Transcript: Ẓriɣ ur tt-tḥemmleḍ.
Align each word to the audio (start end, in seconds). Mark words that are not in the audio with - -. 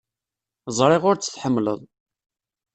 Ẓriɣ 0.77 1.03
ur 1.09 1.15
tt-tḥemmleḍ. 1.17 1.79